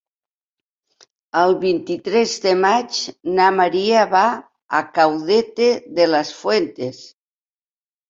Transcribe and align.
El 1.41 1.53
vint-i-tres 1.65 2.33
de 2.47 2.55
maig 2.63 2.99
na 3.37 3.51
Maria 3.61 4.09
va 4.17 4.25
a 4.81 4.83
Caudete 4.99 5.73
de 6.03 6.13
las 6.17 6.37
Fuentes. 6.43 7.09